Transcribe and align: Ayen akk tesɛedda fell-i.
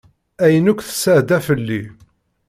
Ayen 0.43 0.69
akk 0.71 0.79
tesɛedda 0.83 1.39
fell-i. 1.47 1.81